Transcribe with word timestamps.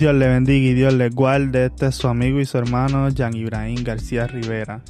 Dios 0.00 0.14
le 0.14 0.28
bendiga 0.28 0.66
y 0.66 0.72
Dios 0.72 0.94
le 0.94 1.10
guarde. 1.10 1.66
Este 1.66 1.88
es 1.88 1.94
su 1.94 2.08
amigo 2.08 2.40
y 2.40 2.46
su 2.46 2.56
hermano 2.56 3.10
Jan 3.14 3.36
Ibrahim 3.36 3.84
García 3.84 4.26
Rivera, 4.26 4.82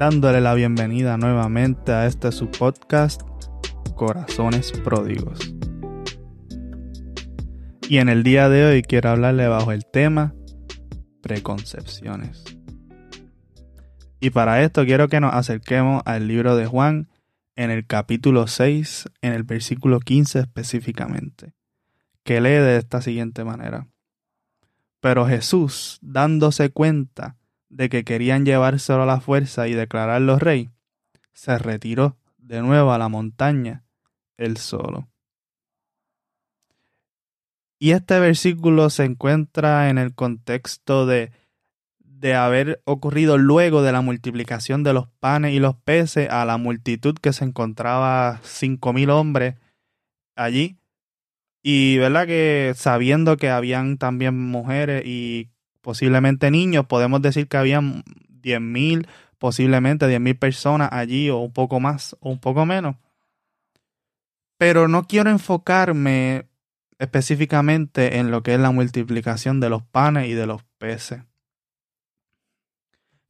dándole 0.00 0.40
la 0.40 0.52
bienvenida 0.54 1.16
nuevamente 1.16 1.92
a 1.92 2.06
este 2.06 2.32
su 2.32 2.50
podcast 2.50 3.22
Corazones 3.94 4.72
Pródigos. 4.72 5.54
Y 7.88 7.98
en 7.98 8.08
el 8.08 8.24
día 8.24 8.48
de 8.48 8.64
hoy 8.64 8.82
quiero 8.82 9.10
hablarle 9.10 9.46
bajo 9.46 9.70
el 9.70 9.86
tema 9.86 10.34
preconcepciones. 11.22 12.42
Y 14.18 14.30
para 14.30 14.64
esto 14.64 14.84
quiero 14.84 15.06
que 15.06 15.20
nos 15.20 15.34
acerquemos 15.34 16.02
al 16.04 16.26
libro 16.26 16.56
de 16.56 16.66
Juan 16.66 17.08
en 17.54 17.70
el 17.70 17.86
capítulo 17.86 18.48
6, 18.48 19.08
en 19.22 19.34
el 19.34 19.44
versículo 19.44 20.00
15 20.00 20.40
específicamente, 20.40 21.54
que 22.24 22.40
lee 22.40 22.48
de 22.48 22.76
esta 22.78 23.00
siguiente 23.00 23.44
manera. 23.44 23.86
Pero 25.00 25.26
Jesús, 25.26 25.98
dándose 26.02 26.70
cuenta 26.70 27.36
de 27.68 27.88
que 27.88 28.04
querían 28.04 28.44
llevárselo 28.44 29.02
a 29.02 29.06
la 29.06 29.20
fuerza 29.20 29.68
y 29.68 29.74
declararlo 29.74 30.38
rey, 30.38 30.70
se 31.32 31.56
retiró 31.58 32.16
de 32.38 32.62
nuevo 32.62 32.92
a 32.92 32.98
la 32.98 33.08
montaña 33.08 33.84
él 34.36 34.56
solo. 34.56 35.08
Y 37.78 37.92
este 37.92 38.18
versículo 38.18 38.90
se 38.90 39.04
encuentra 39.04 39.88
en 39.88 39.98
el 39.98 40.14
contexto 40.14 41.06
de, 41.06 41.30
de 42.00 42.34
haber 42.34 42.82
ocurrido 42.84 43.38
luego 43.38 43.82
de 43.82 43.92
la 43.92 44.00
multiplicación 44.00 44.82
de 44.82 44.94
los 44.94 45.08
panes 45.20 45.52
y 45.54 45.60
los 45.60 45.76
peces 45.76 46.28
a 46.28 46.44
la 46.44 46.56
multitud 46.56 47.14
que 47.14 47.32
se 47.32 47.44
encontraba 47.44 48.40
cinco 48.42 48.92
mil 48.92 49.10
hombres 49.10 49.54
allí 50.34 50.77
y 51.62 51.98
verdad 51.98 52.26
que 52.26 52.72
sabiendo 52.76 53.36
que 53.36 53.50
habían 53.50 53.98
también 53.98 54.38
mujeres 54.38 55.02
y 55.06 55.50
posiblemente 55.80 56.50
niños, 56.50 56.86
podemos 56.86 57.22
decir 57.22 57.48
que 57.48 57.56
habían 57.56 58.04
diez 58.28 58.60
mil, 58.60 59.08
posiblemente 59.38 60.06
diez 60.06 60.20
mil 60.20 60.36
personas 60.36 60.90
allí 60.92 61.30
o 61.30 61.38
un 61.38 61.52
poco 61.52 61.80
más 61.80 62.16
o 62.20 62.30
un 62.30 62.38
poco 62.38 62.66
menos. 62.66 62.96
Pero 64.56 64.88
no 64.88 65.04
quiero 65.04 65.30
enfocarme 65.30 66.48
específicamente 66.98 68.18
en 68.18 68.30
lo 68.30 68.42
que 68.42 68.54
es 68.54 68.60
la 68.60 68.72
multiplicación 68.72 69.60
de 69.60 69.70
los 69.70 69.82
panes 69.84 70.28
y 70.28 70.34
de 70.34 70.46
los 70.46 70.64
peces. 70.78 71.22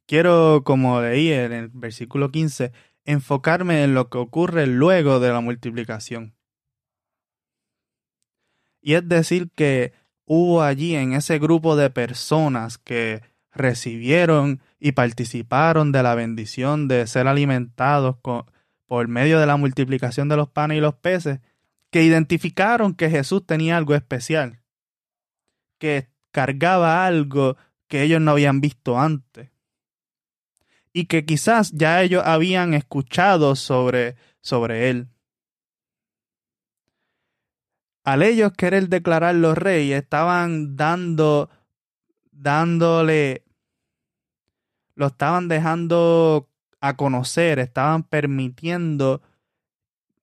Quiero, 0.06 0.62
como 0.64 1.02
leí 1.02 1.30
en 1.32 1.52
el 1.52 1.68
versículo 1.68 2.30
15, 2.30 2.72
enfocarme 3.04 3.84
en 3.84 3.92
lo 3.92 4.08
que 4.08 4.16
ocurre 4.16 4.66
luego 4.66 5.20
de 5.20 5.30
la 5.30 5.40
multiplicación. 5.40 6.37
Y 8.80 8.94
es 8.94 9.08
decir 9.08 9.50
que 9.54 9.92
hubo 10.24 10.62
allí 10.62 10.94
en 10.94 11.14
ese 11.14 11.38
grupo 11.38 11.76
de 11.76 11.90
personas 11.90 12.78
que 12.78 13.22
recibieron 13.52 14.60
y 14.78 14.92
participaron 14.92 15.90
de 15.90 16.02
la 16.02 16.14
bendición 16.14 16.86
de 16.86 17.06
ser 17.06 17.26
alimentados 17.26 18.16
por 18.86 19.08
medio 19.08 19.40
de 19.40 19.46
la 19.46 19.56
multiplicación 19.56 20.28
de 20.28 20.36
los 20.36 20.48
panes 20.48 20.78
y 20.78 20.80
los 20.80 20.94
peces, 20.94 21.40
que 21.90 22.02
identificaron 22.02 22.94
que 22.94 23.10
Jesús 23.10 23.46
tenía 23.46 23.76
algo 23.76 23.94
especial, 23.94 24.60
que 25.78 26.08
cargaba 26.30 27.06
algo 27.06 27.56
que 27.88 28.02
ellos 28.02 28.20
no 28.20 28.32
habían 28.32 28.60
visto 28.60 29.00
antes, 29.00 29.50
y 30.92 31.06
que 31.06 31.24
quizás 31.24 31.72
ya 31.72 32.02
ellos 32.02 32.22
habían 32.24 32.74
escuchado 32.74 33.56
sobre, 33.56 34.16
sobre 34.40 34.90
él 34.90 35.08
al 38.12 38.22
ellos 38.22 38.52
querer 38.54 38.88
declararlo 38.88 39.54
rey, 39.54 39.92
estaban 39.92 40.76
dando, 40.76 41.50
dándole, 42.30 43.44
lo 44.94 45.08
estaban 45.08 45.48
dejando 45.48 46.48
a 46.80 46.96
conocer, 46.96 47.58
estaban 47.58 48.04
permitiendo 48.04 49.20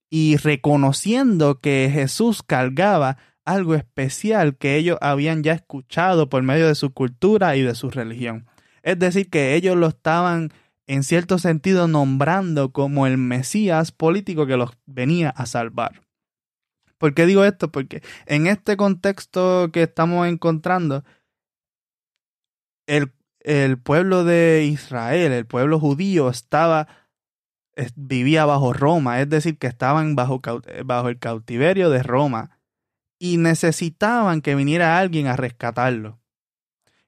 y 0.09 0.37
reconociendo 0.37 1.59
que 1.59 1.91
Jesús 1.93 2.41
cargaba 2.41 3.17
algo 3.43 3.75
especial 3.75 4.57
que 4.57 4.77
ellos 4.77 4.97
habían 4.99 5.43
ya 5.43 5.53
escuchado 5.53 6.27
por 6.27 6.41
medio 6.41 6.67
de 6.67 6.73
su 6.73 6.91
cultura 6.91 7.55
y 7.55 7.61
de 7.61 7.75
su 7.75 7.91
religión. 7.91 8.47
Es 8.81 8.97
decir, 8.97 9.29
que 9.29 9.53
ellos 9.53 9.77
lo 9.77 9.89
estaban 9.89 10.51
en 10.87 11.03
cierto 11.03 11.37
sentido 11.37 11.87
nombrando 11.87 12.71
como 12.71 13.05
el 13.05 13.19
Mesías 13.19 13.91
político 13.91 14.47
que 14.47 14.57
los 14.57 14.71
venía 14.87 15.29
a 15.29 15.45
salvar. 15.45 16.04
¿Por 16.97 17.13
qué 17.13 17.25
digo 17.25 17.43
esto? 17.43 17.71
Porque 17.71 18.01
en 18.25 18.47
este 18.47 18.77
contexto 18.77 19.69
que 19.71 19.83
estamos 19.83 20.27
encontrando, 20.27 21.03
el, 22.87 23.11
el 23.41 23.77
pueblo 23.77 24.23
de 24.23 24.65
Israel, 24.65 25.31
el 25.31 25.45
pueblo 25.45 25.79
judío, 25.79 26.29
estaba 26.29 26.87
vivía 27.95 28.45
bajo 28.45 28.73
Roma, 28.73 29.21
es 29.21 29.29
decir, 29.29 29.57
que 29.57 29.67
estaban 29.67 30.15
bajo, 30.15 30.41
bajo 30.85 31.09
el 31.09 31.19
cautiverio 31.19 31.89
de 31.89 32.03
Roma 32.03 32.51
y 33.19 33.37
necesitaban 33.37 34.41
que 34.41 34.55
viniera 34.55 34.97
alguien 34.97 35.27
a 35.27 35.35
rescatarlo. 35.35 36.19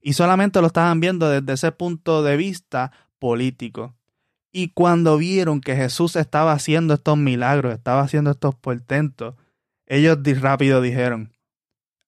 Y 0.01 0.13
solamente 0.13 0.61
lo 0.61 0.67
estaban 0.67 0.99
viendo 0.99 1.29
desde 1.29 1.53
ese 1.53 1.71
punto 1.71 2.23
de 2.23 2.37
vista 2.37 2.91
político. 3.19 3.95
Y 4.51 4.69
cuando 4.69 5.17
vieron 5.17 5.61
que 5.61 5.75
Jesús 5.75 6.15
estaba 6.15 6.53
haciendo 6.53 6.93
estos 6.93 7.17
milagros, 7.17 7.73
estaba 7.73 8.01
haciendo 8.01 8.31
estos 8.31 8.55
portentos, 8.55 9.35
ellos 9.87 10.19
rápido 10.41 10.81
dijeron, 10.81 11.33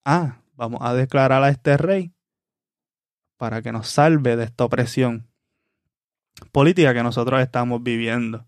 ah, 0.06 0.42
vamos 0.56 0.82
a 0.84 0.94
declarar 0.94 1.44
a 1.44 1.50
este 1.50 1.78
rey 1.78 2.14
para 3.38 3.62
que 3.62 3.72
nos 3.72 3.88
salve 3.88 4.36
de 4.36 4.44
esta 4.44 4.66
opresión 4.66 5.30
política 6.52 6.94
que 6.94 7.04
nosotros 7.04 7.42
estamos 7.42 7.82
viviendo. 7.82 8.46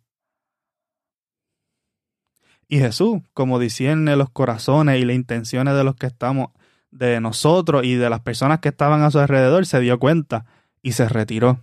Y 2.68 2.80
Jesús, 2.80 3.22
como 3.34 3.60
discierne 3.60 4.16
los 4.16 4.30
corazones 4.30 5.00
y 5.00 5.06
las 5.06 5.16
intenciones 5.16 5.76
de 5.76 5.84
los 5.84 5.96
que 5.96 6.08
estamos, 6.08 6.50
de 6.90 7.20
nosotros 7.22 7.86
y 7.86 7.96
de 7.96 8.10
las 8.10 8.20
personas 8.22 8.60
que 8.60 8.70
estaban 8.70 9.02
a 9.02 9.12
su 9.12 9.20
alrededor, 9.20 9.66
se 9.66 9.80
dio 9.80 9.98
cuenta 10.00 10.46
y 10.82 10.94
se 10.94 11.08
retiró, 11.08 11.60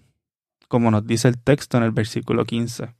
como 0.68 0.90
nos 0.90 1.06
dice 1.06 1.28
el 1.28 1.38
texto 1.38 1.76
en 1.76 1.82
el 1.82 1.92
versículo 1.92 2.44
15. 2.44 2.97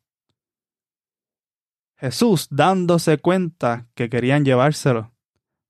Jesús, 1.98 2.46
dándose 2.50 3.18
cuenta 3.18 3.86
que 3.94 4.08
querían 4.08 4.44
llevárselo 4.44 5.12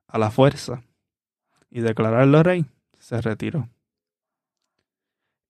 a 0.07 0.19
la 0.19 0.31
fuerza 0.31 0.83
y 1.71 1.81
declararlo 1.81 2.43
rey, 2.43 2.67
se 2.99 3.21
retiró. 3.21 3.69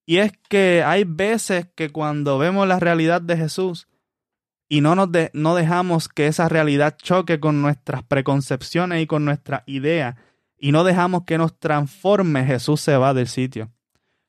Y 0.07 0.19
es 0.19 0.33
que 0.49 0.83
hay 0.85 1.05
veces 1.05 1.67
que 1.75 1.91
cuando 1.91 2.39
vemos 2.39 2.67
la 2.67 2.79
realidad 2.79 3.21
de 3.21 3.37
Jesús 3.37 3.89
y 4.69 4.81
no, 4.81 4.95
nos 4.95 5.09
no 5.33 5.55
dejamos 5.55 6.09
que 6.09 6.29
esa 6.29 6.49
realidad 6.49 6.97
choque 6.97 7.41
con 7.41 7.61
nuestras 7.61 8.05
preconcepciones 8.05 9.03
y 9.03 9.07
con 9.07 9.25
nuestra 9.25 9.65
idea 9.67 10.17
y 10.59 10.73
no 10.73 10.85
dejamos 10.85 11.25
que 11.25 11.39
nos 11.39 11.59
transforme, 11.59 12.45
Jesús 12.45 12.81
se 12.81 12.97
va 12.97 13.15
del 13.15 13.29
sitio 13.29 13.71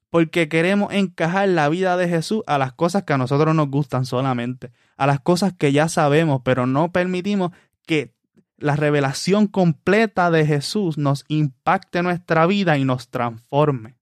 porque 0.09 0.49
queremos 0.49 0.91
encajar 0.93 1.47
la 1.49 1.69
vida 1.69 1.97
de 1.97 2.07
Jesús 2.07 2.43
a 2.47 2.57
las 2.57 2.73
cosas 2.73 3.03
que 3.03 3.13
a 3.13 3.17
nosotros 3.17 3.53
nos 3.55 3.69
gustan 3.69 4.05
solamente, 4.05 4.71
a 4.97 5.05
las 5.07 5.19
cosas 5.19 5.53
que 5.53 5.71
ya 5.71 5.87
sabemos, 5.89 6.41
pero 6.43 6.65
no 6.65 6.91
permitimos 6.91 7.51
que 7.85 8.13
la 8.57 8.75
revelación 8.75 9.47
completa 9.47 10.31
de 10.31 10.45
Jesús 10.45 10.97
nos 10.97 11.25
impacte 11.27 12.03
nuestra 12.03 12.45
vida 12.45 12.77
y 12.77 12.85
nos 12.85 13.09
transforme. 13.09 13.95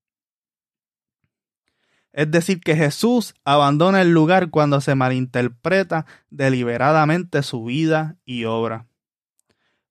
Es 2.13 2.31
decir, 2.31 2.61
que 2.61 2.75
Jesús 2.75 3.35
abandona 3.43 4.01
el 4.01 4.11
lugar 4.11 4.49
cuando 4.49 4.81
se 4.81 4.95
malinterpreta 4.95 6.07
deliberadamente 6.31 7.43
su 7.43 7.65
vida 7.65 8.17
y 8.25 8.45
obra 8.45 8.87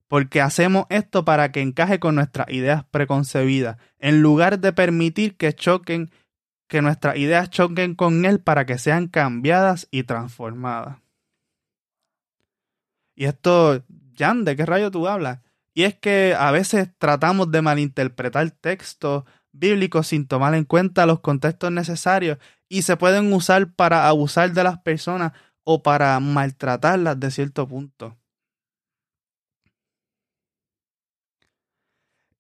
porque 0.09 0.41
hacemos 0.41 0.87
esto 0.89 1.25
para 1.25 1.53
que 1.53 1.61
encaje 1.61 1.99
con 1.99 2.15
nuestras 2.15 2.49
ideas 2.51 2.85
preconcebidas, 2.91 3.77
en 3.99 4.23
lugar 4.23 4.61
de 4.61 4.73
permitir 4.73 5.37
que 5.37 5.55
choquen, 5.55 6.11
que 6.69 6.83
nuestras 6.83 7.17
ideas 7.17 7.51
choquen 7.51 7.95
con 7.95 8.25
Él 8.25 8.41
para 8.41 8.67
que 8.67 8.79
sean 8.79 9.09
cambiadas 9.09 9.89
y 9.91 10.05
transformadas. 10.05 10.99
Y 13.15 13.25
esto, 13.25 13.83
Jan, 14.17 14.45
¿de 14.45 14.57
qué 14.57 14.67
rayo 14.67 14.91
tú 14.91 15.09
hablas? 15.09 15.41
Y 15.75 15.85
es 15.85 15.95
que 15.95 16.35
a 16.39 16.51
veces 16.51 16.91
tratamos 16.99 17.51
de 17.51 17.63
malinterpretar 17.63 18.51
textos 18.51 19.25
bíblicos 19.53 20.09
sin 20.09 20.27
tomar 20.27 20.55
en 20.55 20.65
cuenta 20.65 21.07
los 21.07 21.21
contextos 21.21 21.73
necesarios 21.73 22.39
y 22.69 22.83
se 22.83 22.97
pueden 22.97 23.33
usar 23.33 23.73
para 23.75 24.09
abusar 24.09 24.53
de 24.53 24.65
las 24.65 24.79
personas 24.79 25.33
o 25.65 25.83
para 25.83 26.19
maltratarlas 26.21 27.19
de 27.19 27.31
cierto 27.31 27.67
punto. 27.67 28.17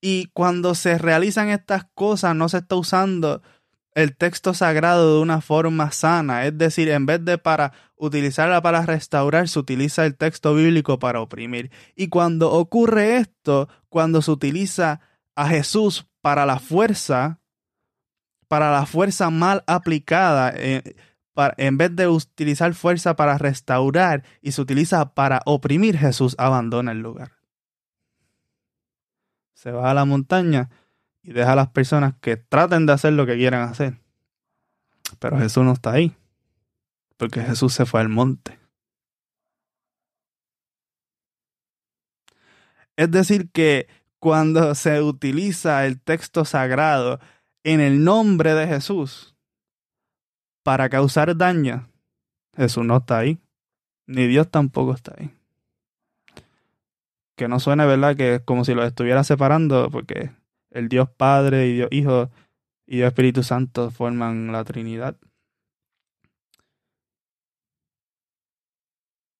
Y 0.08 0.30
cuando 0.34 0.76
se 0.76 0.98
realizan 0.98 1.48
estas 1.48 1.84
cosas, 1.92 2.36
no 2.36 2.48
se 2.48 2.58
está 2.58 2.76
usando 2.76 3.42
el 3.92 4.16
texto 4.16 4.54
sagrado 4.54 5.16
de 5.16 5.20
una 5.20 5.40
forma 5.40 5.90
sana. 5.90 6.46
Es 6.46 6.56
decir, 6.56 6.90
en 6.90 7.06
vez 7.06 7.24
de 7.24 7.38
para 7.38 7.72
utilizarla 7.96 8.62
para 8.62 8.86
restaurar, 8.86 9.48
se 9.48 9.58
utiliza 9.58 10.06
el 10.06 10.14
texto 10.14 10.54
bíblico 10.54 11.00
para 11.00 11.20
oprimir. 11.20 11.72
Y 11.96 12.06
cuando 12.06 12.52
ocurre 12.52 13.16
esto, 13.16 13.68
cuando 13.88 14.22
se 14.22 14.30
utiliza 14.30 15.00
a 15.34 15.48
Jesús 15.48 16.06
para 16.20 16.46
la 16.46 16.60
fuerza, 16.60 17.40
para 18.46 18.70
la 18.70 18.86
fuerza 18.86 19.30
mal 19.30 19.64
aplicada, 19.66 20.52
eh, 20.54 20.94
en 21.56 21.78
vez 21.78 21.96
de 21.96 22.06
utilizar 22.06 22.74
fuerza 22.74 23.16
para 23.16 23.38
restaurar 23.38 24.22
y 24.40 24.52
se 24.52 24.62
utiliza 24.62 25.14
para 25.14 25.40
oprimir, 25.46 25.98
Jesús 25.98 26.36
abandona 26.38 26.92
el 26.92 27.00
lugar. 27.00 27.35
Se 29.56 29.72
va 29.72 29.90
a 29.90 29.94
la 29.94 30.04
montaña 30.04 30.68
y 31.22 31.32
deja 31.32 31.52
a 31.52 31.56
las 31.56 31.68
personas 31.68 32.14
que 32.20 32.36
traten 32.36 32.84
de 32.84 32.92
hacer 32.92 33.14
lo 33.14 33.24
que 33.24 33.36
quieran 33.36 33.66
hacer. 33.66 33.98
Pero 35.18 35.38
Jesús 35.38 35.64
no 35.64 35.72
está 35.72 35.92
ahí, 35.92 36.14
porque 37.16 37.40
Jesús 37.40 37.72
se 37.72 37.86
fue 37.86 38.00
al 38.00 38.10
monte. 38.10 38.58
Es 42.96 43.10
decir, 43.10 43.50
que 43.50 43.88
cuando 44.18 44.74
se 44.74 45.00
utiliza 45.00 45.86
el 45.86 46.00
texto 46.02 46.44
sagrado 46.44 47.18
en 47.64 47.80
el 47.80 48.04
nombre 48.04 48.52
de 48.52 48.66
Jesús 48.66 49.36
para 50.62 50.90
causar 50.90 51.34
daño, 51.34 51.88
Jesús 52.54 52.84
no 52.84 52.98
está 52.98 53.18
ahí, 53.18 53.38
ni 54.06 54.26
Dios 54.26 54.50
tampoco 54.50 54.92
está 54.92 55.14
ahí. 55.18 55.34
Que 57.36 57.48
no 57.48 57.60
suene, 57.60 57.86
¿verdad? 57.86 58.16
Que 58.16 58.36
es 58.36 58.40
como 58.42 58.64
si 58.64 58.74
los 58.74 58.86
estuviera 58.86 59.22
separando, 59.22 59.90
porque 59.90 60.30
el 60.70 60.88
Dios 60.88 61.08
Padre 61.10 61.66
y 61.68 61.74
Dios 61.74 61.88
Hijo 61.92 62.30
y 62.86 62.96
Dios 62.96 63.08
Espíritu 63.08 63.42
Santo 63.42 63.90
forman 63.90 64.52
la 64.52 64.64
Trinidad. 64.64 65.16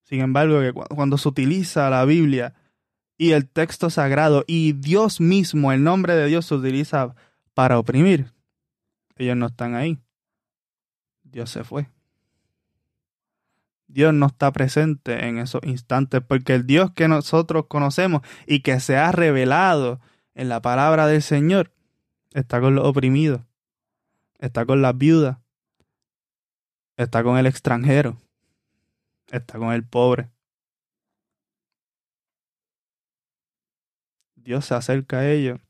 Sin 0.04 0.20
embargo, 0.20 0.60
que 0.60 0.72
cuando 0.72 1.18
se 1.18 1.28
utiliza 1.28 1.90
la 1.90 2.04
Biblia 2.04 2.54
y 3.18 3.32
el 3.32 3.48
texto 3.48 3.90
sagrado 3.90 4.44
y 4.46 4.72
Dios 4.72 5.20
mismo, 5.20 5.72
el 5.72 5.82
nombre 5.82 6.14
de 6.14 6.26
Dios 6.26 6.46
se 6.46 6.54
utiliza 6.54 7.16
para 7.54 7.78
oprimir. 7.78 8.32
Ellos 9.16 9.36
no 9.36 9.46
están 9.46 9.74
ahí. 9.74 9.98
Dios 11.24 11.50
se 11.50 11.64
fue. 11.64 11.88
Dios 13.88 14.12
no 14.12 14.26
está 14.26 14.52
presente 14.52 15.26
en 15.26 15.38
esos 15.38 15.62
instantes 15.64 16.20
porque 16.26 16.54
el 16.54 16.66
Dios 16.66 16.90
que 16.92 17.08
nosotros 17.08 17.66
conocemos 17.68 18.22
y 18.46 18.60
que 18.60 18.80
se 18.80 18.96
ha 18.96 19.12
revelado 19.12 20.00
en 20.34 20.48
la 20.48 20.60
palabra 20.60 21.06
del 21.06 21.22
Señor 21.22 21.72
está 22.32 22.60
con 22.60 22.74
los 22.74 22.86
oprimidos, 22.86 23.42
está 24.38 24.66
con 24.66 24.82
las 24.82 24.96
viudas, 24.98 25.38
está 26.96 27.22
con 27.22 27.38
el 27.38 27.46
extranjero, 27.46 28.20
está 29.30 29.58
con 29.58 29.72
el 29.72 29.84
pobre, 29.84 30.30
Dios 34.46 34.64
se 34.64 34.74
acerca 34.74 35.18
a 35.18 35.30
ellos. 35.30 35.60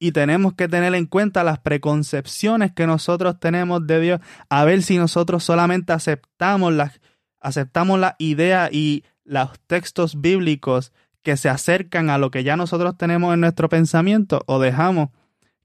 Y 0.00 0.12
tenemos 0.12 0.54
que 0.54 0.66
tener 0.66 0.94
en 0.94 1.06
cuenta 1.06 1.44
las 1.44 1.58
preconcepciones 1.60 2.72
que 2.72 2.86
nosotros 2.86 3.38
tenemos 3.38 3.86
de 3.86 4.00
Dios, 4.00 4.20
a 4.48 4.64
ver 4.64 4.82
si 4.82 4.96
nosotros 4.98 5.44
solamente 5.44 5.92
aceptamos 5.92 6.72
las, 6.72 7.00
aceptamos 7.40 7.98
la 7.98 8.16
idea 8.18 8.68
y 8.70 9.04
los 9.24 9.58
textos 9.66 10.20
bíblicos 10.20 10.92
que 11.22 11.36
se 11.36 11.48
acercan 11.48 12.10
a 12.10 12.18
lo 12.18 12.30
que 12.30 12.44
ya 12.44 12.56
nosotros 12.56 12.96
tenemos 12.96 13.34
en 13.34 13.40
nuestro 13.40 13.68
pensamiento 13.68 14.42
o 14.46 14.58
dejamos 14.58 15.10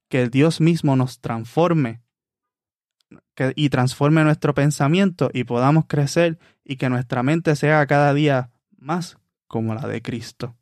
que 0.10 0.30
Dios 0.30 0.62
mismo 0.62 0.96
nos 0.96 1.20
transforme 1.20 2.02
y 3.56 3.70
transforme 3.70 4.24
nuestro 4.24 4.54
pensamiento 4.54 5.30
y 5.34 5.44
podamos 5.44 5.86
crecer 5.88 6.40
y 6.64 6.78
que 6.78 6.90
nuestra 6.90 7.24
mente 7.24 7.56
sea 7.56 7.86
cada 7.86 8.14
día 8.14 8.52
más 8.78 9.18
como 9.48 9.76
la 9.76 9.88
de 9.88 10.02
Cristo. 10.02 10.56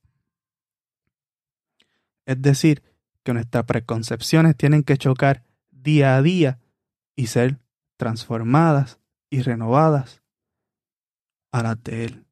Es 2.25 2.41
decir, 2.41 2.81
que 3.23 3.33
nuestras 3.33 3.65
preconcepciones 3.65 4.55
tienen 4.55 4.83
que 4.83 4.97
chocar 4.97 5.43
día 5.71 6.15
a 6.15 6.21
día 6.21 6.59
y 7.15 7.27
ser 7.27 7.59
transformadas 7.97 8.99
y 9.29 9.41
renovadas 9.41 10.22
a 11.53 11.63
la 11.63 11.75
de 11.75 12.05
Él. 12.05 12.25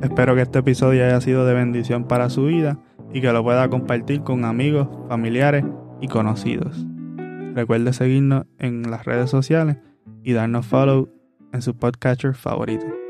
Espero 0.00 0.36
que 0.36 0.42
este 0.42 0.60
episodio 0.60 1.04
haya 1.04 1.20
sido 1.20 1.44
de 1.44 1.54
bendición 1.54 2.06
para 2.06 2.30
su 2.30 2.46
vida 2.46 2.78
y 3.12 3.20
que 3.20 3.32
lo 3.32 3.42
pueda 3.42 3.68
compartir 3.68 4.22
con 4.22 4.44
amigos, 4.44 4.88
familiares 5.08 5.64
y 6.00 6.06
conocidos. 6.06 6.86
Recuerde 7.54 7.92
seguirnos 7.92 8.46
en 8.58 8.88
las 8.90 9.04
redes 9.04 9.28
sociales 9.30 9.78
y 10.22 10.32
darnos 10.32 10.66
follow 10.66 11.13
en 11.54 11.62
su 11.62 11.72
podcatcher 11.72 12.34
favorito. 12.34 13.03